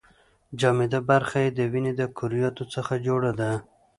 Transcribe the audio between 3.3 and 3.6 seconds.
ده.